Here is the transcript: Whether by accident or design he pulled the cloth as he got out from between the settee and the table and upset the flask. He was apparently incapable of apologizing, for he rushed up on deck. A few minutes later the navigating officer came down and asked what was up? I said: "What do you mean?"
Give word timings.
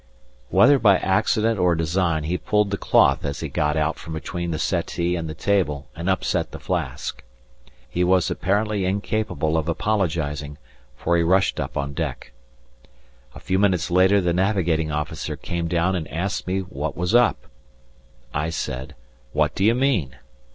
Whether 0.49 0.79
by 0.79 0.97
accident 0.97 1.59
or 1.59 1.75
design 1.75 2.23
he 2.23 2.35
pulled 2.35 2.71
the 2.71 2.77
cloth 2.79 3.23
as 3.23 3.41
he 3.41 3.49
got 3.49 3.77
out 3.77 3.99
from 3.99 4.13
between 4.13 4.49
the 4.49 4.57
settee 4.57 5.15
and 5.15 5.29
the 5.29 5.35
table 5.35 5.89
and 5.95 6.09
upset 6.09 6.49
the 6.49 6.57
flask. 6.59 7.23
He 7.87 8.03
was 8.03 8.31
apparently 8.31 8.83
incapable 8.83 9.55
of 9.57 9.69
apologizing, 9.69 10.57
for 10.95 11.17
he 11.17 11.21
rushed 11.21 11.59
up 11.59 11.77
on 11.77 11.93
deck. 11.93 12.31
A 13.35 13.39
few 13.39 13.59
minutes 13.59 13.91
later 13.91 14.19
the 14.19 14.33
navigating 14.33 14.91
officer 14.91 15.35
came 15.35 15.67
down 15.67 15.95
and 15.95 16.07
asked 16.07 16.47
what 16.47 16.97
was 16.97 17.13
up? 17.13 17.45
I 18.33 18.49
said: 18.49 18.95
"What 19.33 19.53
do 19.53 19.63
you 19.63 19.75
mean?" 19.75 20.15